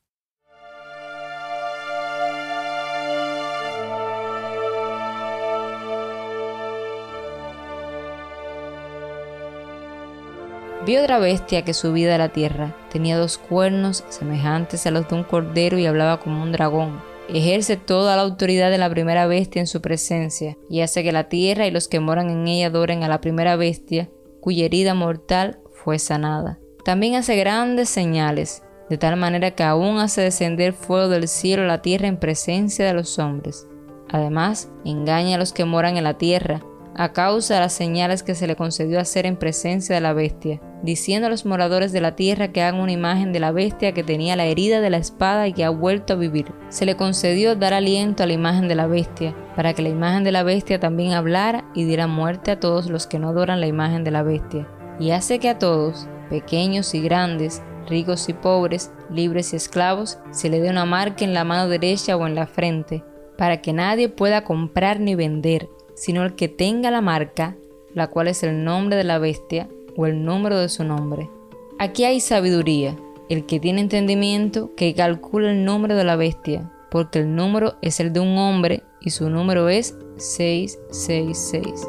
Vi 10.87 10.99
otra 10.99 11.19
bestia 11.19 11.63
que 11.63 11.73
subía 11.73 12.13
de 12.13 12.19
la 12.19 12.29
tierra. 12.29 12.77
Tenía 12.93 13.17
dos 13.17 13.39
cuernos 13.39 14.05
semejantes 14.11 14.87
a 14.87 14.91
los 14.91 15.09
de 15.09 15.15
un 15.15 15.25
cordero 15.25 15.79
y 15.79 15.87
hablaba 15.87 16.21
como 16.21 16.43
un 16.43 16.53
dragón. 16.53 17.01
Ejerce 17.31 17.79
toda 17.79 18.17
la 18.17 18.23
autoridad 18.23 18.71
de 18.71 18.77
la 18.77 18.91
primera 18.91 19.27
bestia 19.27 19.61
en 19.61 19.67
su 19.67 19.81
presencia 19.81 20.59
y 20.69 20.83
hace 20.83 21.03
que 21.03 21.11
la 21.11 21.31
tierra 21.31 21.67
y 21.67 21.71
los 21.71 21.89
que 21.89 22.01
moran 22.01 22.29
en 22.29 22.47
ella 22.47 22.67
adoren 22.67 23.03
a 23.03 23.09
la 23.09 23.23
primera 23.23 23.57
bestia, 23.57 24.11
cuya 24.43 24.67
herida 24.67 24.93
mortal 24.93 25.59
fue 25.73 25.99
sanada. 25.99 26.59
También 26.85 27.15
hace 27.15 27.35
grandes 27.37 27.89
señales, 27.89 28.63
de 28.91 28.99
tal 28.99 29.17
manera 29.17 29.53
que 29.53 29.63
aún 29.63 29.97
hace 29.97 30.21
descender 30.21 30.75
fuego 30.75 31.09
del 31.09 31.29
cielo 31.29 31.63
a 31.63 31.67
la 31.67 31.81
tierra 31.81 32.09
en 32.09 32.19
presencia 32.19 32.85
de 32.85 32.93
los 32.93 33.19
hombres. 33.19 33.67
Además, 34.11 34.69
engaña 34.85 35.37
a 35.37 35.39
los 35.39 35.55
que 35.55 35.65
moran 35.65 35.97
en 35.97 36.05
la 36.05 36.19
tierra 36.19 36.61
a 36.95 37.13
causa 37.13 37.55
de 37.55 37.61
las 37.61 37.73
señales 37.73 38.23
que 38.23 38.35
se 38.35 38.47
le 38.47 38.55
concedió 38.55 39.01
hacer 39.01 39.25
en 39.25 39.37
presencia 39.37 39.95
de 39.95 40.03
la 40.03 40.13
bestia, 40.13 40.61
diciendo 40.83 41.27
a 41.27 41.31
los 41.31 41.47
moradores 41.47 41.93
de 41.93 42.01
la 42.01 42.17
tierra 42.17 42.49
que 42.49 42.63
hagan 42.63 42.81
una 42.81 42.93
imagen 42.93 43.33
de 43.33 43.41
la 43.41 43.53
bestia 43.53 43.93
que 43.93 44.05
tenía 44.05 44.37
la 44.37 44.45
herida 44.45 44.81
de 44.81 44.91
la 44.91 44.99
espada 44.99 45.47
y 45.49 45.53
que 45.53 45.65
ha 45.65 45.71
vuelto 45.71 46.15
a 46.15 46.17
vivir. 46.17 46.53
Se 46.69 46.87
le 46.87 46.97
concedió 46.97 47.57
dar 47.57 47.75
aliento 47.75 48.23
a 48.23 48.27
la 48.27 48.33
imagen 48.33 48.69
de 48.69 48.75
la 48.75 48.87
bestia, 48.87 49.35
para 49.57 49.73
que 49.73 49.83
la 49.83 49.89
imagen 49.89 50.25
de 50.25 50.33
la 50.33 50.43
bestia 50.43 50.81
también 50.81 51.13
hablara 51.13 51.65
y 51.75 51.85
diera 51.85 52.07
muerte 52.07 52.51
a 52.51 52.61
todos 52.61 52.89
los 52.89 53.07
que 53.07 53.19
no 53.19 53.29
adoran 53.29 53.61
la 53.61 53.67
imagen 53.67 54.05
de 54.05 54.11
la 54.11 54.23
bestia. 54.23 54.69
Y 54.99 55.11
hace 55.11 55.39
que 55.39 55.49
a 55.49 55.59
todos, 55.59 56.09
pequeños 56.31 56.95
y 56.95 57.01
grandes, 57.01 57.63
ricos 57.89 58.29
y 58.29 58.33
pobres, 58.33 58.91
libres 59.11 59.53
y 59.53 59.57
esclavos, 59.57 60.19
se 60.31 60.51
le 60.51 60.61
dé 60.61 60.71
una 60.71 60.85
marca 60.85 61.25
en 61.25 61.35
la 61.35 61.45
mano 61.45 61.69
derecha 61.69 62.17
o 62.17 62.27
en 62.27 62.35
la 62.35 62.47
frente, 62.47 63.03
para 63.39 63.61
que 63.61 63.73
nadie 63.73 64.09
pueda 64.09 64.45
comprar 64.45 65.01
ni 65.01 65.15
vender 65.15 65.69
sino 65.95 66.25
el 66.25 66.35
que 66.35 66.49
tenga 66.49 66.91
la 66.91 67.01
marca 67.01 67.57
la 67.95 68.09
cual 68.09 68.29
es 68.29 68.43
el 68.43 68.65
nombre 68.65 68.97
de 68.97 69.05
la 69.05 69.19
bestia 69.19 69.69
o 69.97 70.07
el 70.07 70.25
número 70.25 70.59
de 70.59 70.69
su 70.69 70.85
nombre. 70.85 71.31
Aquí 71.79 72.05
hay 72.05 72.21
sabiduría. 72.21 72.97
El 73.29 73.47
que 73.47 73.59
tiene 73.59 73.81
entendimiento, 73.81 74.75
que 74.77 74.95
calcule 74.95 75.51
el 75.51 75.65
número 75.65 75.97
de 75.97 76.05
la 76.05 76.17
bestia, 76.17 76.71
porque 76.91 77.21
el 77.21 77.35
número 77.35 77.75
es 77.83 77.99
el 78.01 78.13
de 78.13 78.21
un 78.21 78.37
hombre 78.37 78.83
y 79.01 79.11
su 79.11 79.31
número 79.31 79.69
es 79.69 79.97
666. 80.17 81.89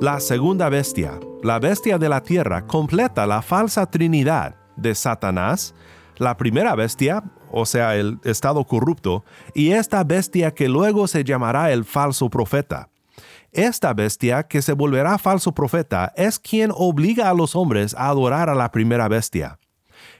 La 0.00 0.18
segunda 0.20 0.68
bestia, 0.68 1.20
la 1.42 1.58
bestia 1.60 1.96
de 1.96 2.08
la 2.08 2.22
tierra, 2.22 2.66
completa 2.66 3.26
la 3.26 3.40
falsa 3.40 3.86
trinidad 3.86 4.56
de 4.76 4.94
Satanás, 4.94 5.74
la 6.16 6.36
primera 6.36 6.74
bestia, 6.74 7.22
o 7.50 7.66
sea, 7.66 7.96
el 7.96 8.18
estado 8.24 8.64
corrupto, 8.64 9.24
y 9.54 9.72
esta 9.72 10.02
bestia 10.04 10.52
que 10.52 10.68
luego 10.68 11.06
se 11.06 11.24
llamará 11.24 11.72
el 11.72 11.84
falso 11.84 12.28
profeta. 12.28 12.91
Esta 13.52 13.92
bestia 13.92 14.44
que 14.44 14.62
se 14.62 14.72
volverá 14.72 15.18
falso 15.18 15.52
profeta 15.52 16.10
es 16.16 16.38
quien 16.38 16.70
obliga 16.74 17.28
a 17.28 17.34
los 17.34 17.54
hombres 17.54 17.94
a 17.94 18.08
adorar 18.08 18.48
a 18.48 18.54
la 18.54 18.70
primera 18.70 19.08
bestia. 19.08 19.58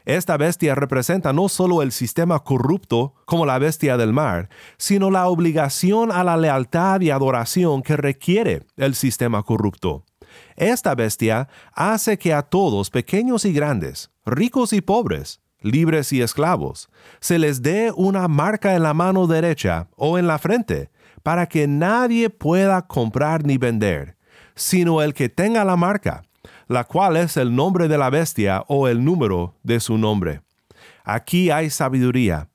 Esta 0.05 0.37
bestia 0.37 0.75
representa 0.75 1.33
no 1.33 1.49
solo 1.49 1.81
el 1.81 1.93
sistema 1.93 2.41
corrupto 2.41 3.15
como 3.25 3.47
la 3.47 3.59
bestia 3.59 3.97
del 3.97 4.13
mar, 4.13 4.51
sino 4.77 5.11
la 5.11 5.29
obligación 5.29 6.13
a 6.13 6.23
la 6.25 6.37
lealtad 6.37 7.01
y 7.01 7.09
adoración 7.09 7.83
que 7.83 7.97
requiere 7.97 8.67
el 8.77 8.95
sistema 8.95 9.43
corrupto. 9.43 10.05
Esta 10.55 10.95
bestia 10.95 11.49
hace 11.73 12.19
que 12.19 12.35
a 12.35 12.43
todos, 12.43 12.91
pequeños 12.91 13.47
y 13.47 13.55
grandes, 13.55 14.11
ricos 14.27 14.75
y 14.75 14.83
pobres, 14.83 15.41
libres 15.63 16.13
y 16.13 16.21
esclavos, 16.21 16.91
se 17.21 17.39
les 17.39 17.63
dé 17.63 17.93
una 17.97 18.29
marca 18.29 18.75
en 18.75 18.83
la 18.83 18.93
mano 18.93 19.27
derecha 19.27 19.89
o 19.97 20.19
en 20.19 20.27
la 20.27 20.39
frente, 20.39 20.91
para 21.23 21.47
que 21.47 21.67
nadie 21.67 22.31
pueda 22.31 22.83
comprar 22.87 23.45
ni 23.45 23.59
vender, 23.59 24.17
sino 24.55 25.03
el 25.03 25.15
que 25.15 25.29
tenga 25.29 25.65
la 25.65 25.77
marca, 25.77 26.23
la 26.69 26.85
cual 26.85 27.17
es 27.17 27.37
el 27.37 27.55
nombre 27.55 27.89
de 27.89 27.99
la 27.99 28.11
bestia 28.11 28.65
o 28.69 28.89
el 28.89 29.05
número 29.05 29.55
de 29.63 29.81
su 29.81 29.99
nombre. 29.99 30.43
Aquí 31.05 31.51
hay 31.51 31.71
sabiduría. 31.71 32.49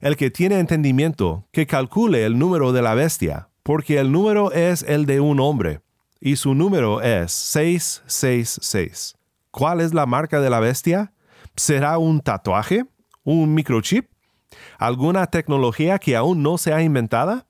El 0.00 0.16
que 0.16 0.30
tiene 0.30 0.58
entendimiento, 0.58 1.46
que 1.52 1.66
calcule 1.66 2.24
el 2.24 2.38
número 2.38 2.72
de 2.72 2.82
la 2.82 2.94
bestia, 2.94 3.48
porque 3.62 3.98
el 3.98 4.10
número 4.10 4.52
es 4.52 4.82
el 4.82 5.06
de 5.06 5.20
un 5.20 5.38
hombre, 5.38 5.80
y 6.20 6.36
su 6.36 6.54
número 6.54 7.00
es 7.00 7.32
666. 7.32 9.16
¿Cuál 9.50 9.80
es 9.80 9.94
la 9.94 10.06
marca 10.06 10.40
de 10.40 10.50
la 10.50 10.60
bestia? 10.60 11.12
¿Será 11.56 11.98
un 11.98 12.20
tatuaje? 12.20 12.84
¿Un 13.22 13.54
microchip? 13.54 14.10
¿Alguna 14.78 15.26
tecnología 15.26 15.98
que 15.98 16.16
aún 16.16 16.42
no 16.42 16.58
se 16.58 16.72
ha 16.72 16.82
inventada? 16.82 17.46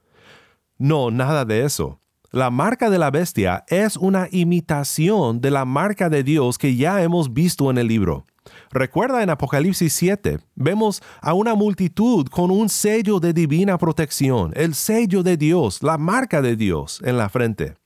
No, 0.83 1.13
nada 1.13 1.45
de 1.45 1.65
eso. 1.65 2.01
La 2.33 2.51
marca 2.51 2.91
de 2.91 2.99
la 2.99 3.13
bestia 3.13 3.63
es 3.69 3.97
una 3.97 4.27
imitación 4.33 5.41
de 5.41 5.53
la 5.53 5.65
marca 5.65 6.09
de 6.09 6.25
Dios 6.25 6.59
que 6.59 6.75
ya 6.75 7.05
hemos 7.05 7.33
visto 7.33 7.71
en 7.71 7.79
el 7.79 7.87
libro. 7.87 8.27
Recuerda 8.73 9.23
en 9.23 9.31
Apocalipsis 9.31 9.93
7, 9.93 10.41
vemos 10.57 11.01
a 11.21 11.35
una 11.35 11.55
multitud 11.55 12.27
con 12.27 12.51
un 12.51 12.69
sello 12.69 13.21
de 13.21 13.33
divina 13.33 13.79
protección, 13.79 14.51
el 14.57 14.75
sello 14.75 15.23
de 15.23 15.37
Dios, 15.37 15.85
la 15.85 15.99
marca 15.99 16.43
de 16.43 16.57
Dios 16.57 17.01
en 17.05 17.17
la 17.17 17.29
frente. 17.29 17.77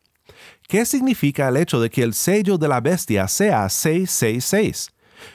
¿Qué 0.67 0.87
significa 0.87 1.49
el 1.49 1.59
hecho 1.59 1.79
de 1.83 1.91
que 1.91 2.03
el 2.03 2.15
sello 2.15 2.57
de 2.57 2.69
la 2.69 2.81
bestia 2.81 3.29
sea 3.29 3.69
666? 3.69 4.89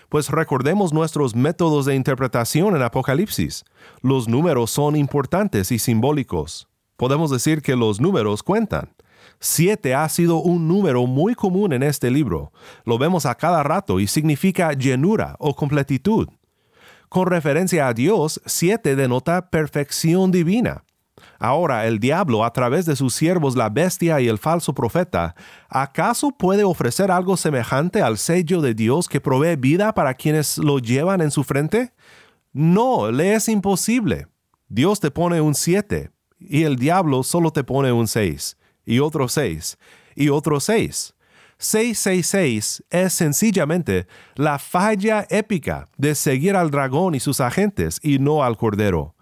Pues 0.10 0.30
recordemos 0.30 0.94
nuestros 0.94 1.36
métodos 1.36 1.86
de 1.86 1.94
interpretación 1.94 2.75
en 2.75 2.82
Apocalipsis. 2.82 3.65
Los 4.01 4.27
números 4.27 4.72
son 4.72 4.96
importantes 4.96 5.72
y 5.72 5.77
simbólicos. 5.77 6.70
Podemos 7.01 7.31
decir 7.31 7.63
que 7.63 7.75
los 7.75 8.00
números 8.00 8.43
cuentan. 8.43 8.93
Siete 9.39 9.96
ha 9.96 10.08
sido 10.08 10.36
un 10.38 10.67
número 10.67 11.08
muy 11.08 11.34
común 11.34 11.74
en 11.74 11.81
este 11.81 12.12
libro. 12.12 12.51
Lo 12.86 13.00
vemos 13.00 13.25
a 13.25 13.34
cada 13.34 13.63
rato 13.63 14.00
y 14.00 14.05
significa 14.05 14.74
llenura 14.74 15.36
o 15.39 15.55
completitud. 15.55 16.27
Con 17.10 17.25
referencia 17.25 17.88
a 17.88 17.95
Dios, 17.95 18.39
siete 18.45 18.95
denota 18.95 19.49
perfección 19.49 20.30
divina. 20.30 20.84
Ahora 21.39 21.88
el 21.88 21.97
diablo, 21.97 22.45
a 22.45 22.54
través 22.54 22.86
de 22.86 22.95
sus 22.95 23.15
siervos 23.15 23.56
la 23.56 23.69
bestia 23.69 24.21
y 24.21 24.28
el 24.28 24.38
falso 24.38 24.75
profeta, 24.75 25.34
¿acaso 25.69 26.30
puede 26.30 26.63
ofrecer 26.63 27.10
algo 27.10 27.36
semejante 27.36 28.04
al 28.04 28.19
sello 28.19 28.62
de 28.62 28.75
Dios 28.75 29.10
que 29.10 29.19
provee 29.19 29.56
vida 29.56 29.95
para 29.95 30.13
quienes 30.13 30.60
lo 30.60 30.78
llevan 30.78 31.21
en 31.21 31.32
su 31.32 31.43
frente? 31.43 31.93
No, 32.54 33.10
le 33.10 33.34
es 33.34 33.49
imposible. 33.49 34.28
Dios 34.67 34.99
te 34.99 35.10
pone 35.10 35.41
un 35.41 35.56
siete 35.56 36.12
y 36.41 36.63
el 36.63 36.75
diablo 36.75 37.23
solo 37.23 37.51
te 37.51 37.63
pone 37.63 37.91
un 37.91 38.08
seis, 38.08 38.58
y 38.86 38.99
otro 38.99 39.27
seis, 39.27 39.77
y 40.15 40.30
otro 40.30 40.60
seis. 40.60 41.13
666 41.62 42.84
es 42.89 43.13
sencillamente 43.13 44.08
la 44.36 44.58
falla 44.58 45.27
épica 45.30 45.88
de 45.95 46.15
seguir 46.15 46.56
al 46.56 46.71
dragón 46.71 47.13
y 47.13 47.19
sus 47.19 47.39
agentes 47.39 47.99
y 48.01 48.17
no 48.17 48.43
al 48.43 48.58
cordero. 48.58 49.15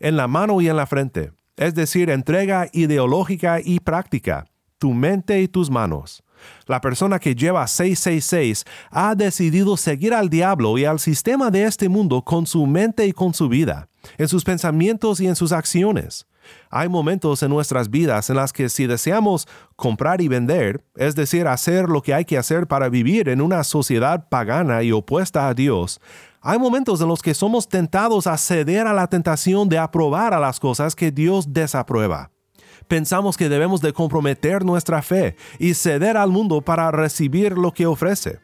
En 0.00 0.16
la 0.16 0.26
mano 0.26 0.62
y 0.62 0.68
en 0.68 0.76
la 0.76 0.86
frente, 0.86 1.32
es 1.56 1.74
decir, 1.74 2.08
entrega 2.08 2.68
ideológica 2.72 3.60
y 3.62 3.78
práctica, 3.78 4.46
tu 4.78 4.92
mente 4.92 5.42
y 5.42 5.48
tus 5.48 5.70
manos. 5.70 6.24
La 6.66 6.80
persona 6.80 7.18
que 7.18 7.34
lleva 7.34 7.66
666 7.66 8.64
ha 8.90 9.14
decidido 9.14 9.76
seguir 9.76 10.14
al 10.14 10.30
diablo 10.30 10.78
y 10.78 10.86
al 10.86 10.98
sistema 10.98 11.50
de 11.50 11.64
este 11.64 11.90
mundo 11.90 12.22
con 12.22 12.46
su 12.46 12.66
mente 12.66 13.06
y 13.06 13.12
con 13.12 13.34
su 13.34 13.48
vida, 13.48 13.88
en 14.16 14.28
sus 14.28 14.44
pensamientos 14.44 15.20
y 15.20 15.26
en 15.26 15.36
sus 15.36 15.52
acciones. 15.52 16.26
Hay 16.70 16.88
momentos 16.88 17.42
en 17.42 17.50
nuestras 17.50 17.90
vidas 17.90 18.30
en 18.30 18.36
las 18.36 18.52
que 18.52 18.68
si 18.68 18.86
deseamos 18.86 19.46
comprar 19.76 20.20
y 20.20 20.28
vender, 20.28 20.84
es 20.96 21.14
decir, 21.14 21.46
hacer 21.46 21.88
lo 21.88 22.02
que 22.02 22.14
hay 22.14 22.24
que 22.24 22.38
hacer 22.38 22.66
para 22.66 22.88
vivir 22.88 23.28
en 23.28 23.40
una 23.40 23.64
sociedad 23.64 24.28
pagana 24.28 24.82
y 24.82 24.92
opuesta 24.92 25.48
a 25.48 25.54
Dios, 25.54 26.00
hay 26.40 26.58
momentos 26.58 27.00
en 27.00 27.08
los 27.08 27.22
que 27.22 27.34
somos 27.34 27.68
tentados 27.68 28.26
a 28.26 28.36
ceder 28.36 28.86
a 28.86 28.92
la 28.92 29.06
tentación 29.06 29.68
de 29.68 29.78
aprobar 29.78 30.34
a 30.34 30.40
las 30.40 30.58
cosas 30.58 30.96
que 30.96 31.12
Dios 31.12 31.52
desaprueba. 31.52 32.30
Pensamos 32.88 33.36
que 33.36 33.48
debemos 33.48 33.80
de 33.80 33.92
comprometer 33.92 34.64
nuestra 34.64 35.02
fe 35.02 35.36
y 35.58 35.74
ceder 35.74 36.16
al 36.16 36.30
mundo 36.30 36.60
para 36.60 36.90
recibir 36.90 37.56
lo 37.56 37.72
que 37.72 37.86
ofrece. 37.86 38.40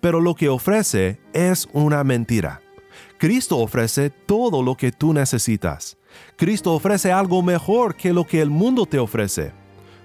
Pero 0.00 0.20
lo 0.20 0.34
que 0.34 0.48
ofrece 0.48 1.20
es 1.32 1.68
una 1.72 2.04
mentira. 2.04 2.63
Cristo 3.24 3.56
ofrece 3.56 4.10
todo 4.10 4.62
lo 4.62 4.74
que 4.74 4.92
tú 4.92 5.14
necesitas. 5.14 5.96
Cristo 6.36 6.74
ofrece 6.74 7.10
algo 7.10 7.42
mejor 7.42 7.96
que 7.96 8.12
lo 8.12 8.26
que 8.26 8.42
el 8.42 8.50
mundo 8.50 8.84
te 8.84 8.98
ofrece. 8.98 9.50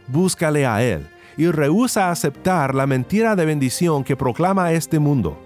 Búscale 0.07 0.65
a 0.65 0.81
Él 0.81 1.05
y 1.35 1.47
rehúsa 1.47 2.11
aceptar 2.11 2.73
la 2.73 2.87
mentira 2.87 3.35
de 3.35 3.43
bendición 3.43 4.05
que 4.05 4.15
proclama 4.15 4.71
este 4.71 4.99
mundo. 4.99 5.37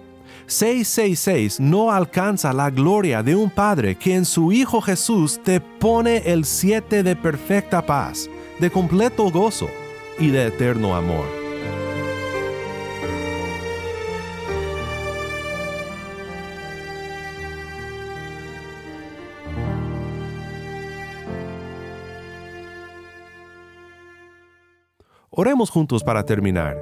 666 0.46 1.60
no 1.60 1.92
alcanza 1.92 2.54
la 2.54 2.70
gloria 2.70 3.24
de 3.24 3.36
un 3.36 3.50
Padre 3.50 3.96
que 3.96 4.14
en 4.14 4.26
su 4.26 4.52
Hijo 4.52 4.80
Jesús 4.80 5.42
te 5.44 5.60
pone 5.60 6.18
el 6.32 6.46
siete 6.46 7.02
de 7.02 7.16
perfecta 7.16 7.84
paz, 7.84 8.30
de 8.60 8.70
completo 8.70 9.32
gozo 9.32 9.68
y 10.20 10.28
de 10.28 10.46
eterno 10.46 10.96
amor. 10.96 11.43
Oremos 25.36 25.72
juntos 25.72 26.04
para 26.04 26.24
terminar. 26.24 26.78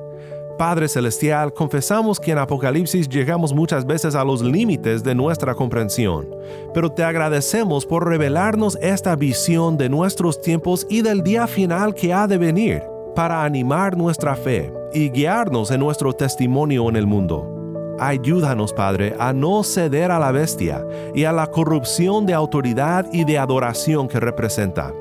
Padre 0.58 0.90
Celestial, 0.90 1.54
confesamos 1.54 2.20
que 2.20 2.32
en 2.32 2.38
Apocalipsis 2.38 3.08
llegamos 3.08 3.54
muchas 3.54 3.86
veces 3.86 4.14
a 4.14 4.26
los 4.26 4.42
límites 4.42 5.06
de 5.06 5.16
nuestra 5.16 5.56
comprensión, 5.56 6.28
pero 6.74 6.92
te 6.92 7.02
agradecemos 7.02 7.86
por 7.86 8.06
revelarnos 8.06 8.78
esta 8.82 9.16
visión 9.16 9.78
de 9.78 9.88
nuestros 9.88 10.42
tiempos 10.42 10.86
y 10.90 11.02
del 11.02 11.24
día 11.24 11.48
final 11.48 11.96
que 11.96 12.14
ha 12.14 12.28
de 12.28 12.38
venir, 12.38 12.84
para 13.16 13.46
animar 13.46 13.96
nuestra 13.96 14.36
fe 14.36 14.74
y 14.94 15.10
guiarnos 15.10 15.72
en 15.72 15.80
nuestro 15.80 16.12
testimonio 16.12 16.90
en 16.90 16.98
el 16.98 17.08
mundo. 17.08 17.96
Ayúdanos, 18.00 18.74
Padre, 18.74 19.16
a 19.18 19.32
no 19.32 19.64
ceder 19.64 20.12
a 20.12 20.20
la 20.20 20.34
bestia 20.34 20.86
y 21.16 21.24
a 21.24 21.32
la 21.32 21.48
corrupción 21.48 22.26
de 22.26 22.34
autoridad 22.34 23.08
y 23.14 23.24
de 23.24 23.38
adoración 23.38 24.10
que 24.10 24.20
representa. 24.20 24.94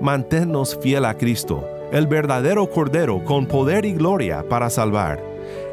Manténnos 0.00 0.76
fiel 0.82 1.04
a 1.04 1.16
Cristo 1.16 1.64
el 1.92 2.06
verdadero 2.06 2.70
Cordero 2.70 3.22
con 3.22 3.46
poder 3.46 3.84
y 3.84 3.92
gloria 3.92 4.48
para 4.48 4.70
salvar. 4.70 5.22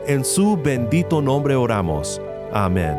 En 0.05 0.25
su 0.25 0.57
bendito 0.57 1.21
nombre 1.21 1.55
oramos. 1.55 2.21
Amén. 2.51 2.97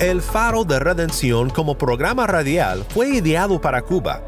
El 0.00 0.22
Faro 0.22 0.64
de 0.64 0.78
Redención 0.78 1.50
como 1.50 1.76
programa 1.76 2.26
radial 2.26 2.84
fue 2.88 3.08
ideado 3.08 3.60
para 3.60 3.82
Cuba 3.82 4.27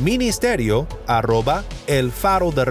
ministerio 0.00 0.86
arroba 1.06 1.62
el 1.86 2.10
faro 2.10 2.50
de 2.50 2.64